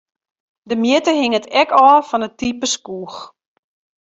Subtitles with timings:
[0.69, 3.19] De mjitte hinget ek ôf fan it type skoech.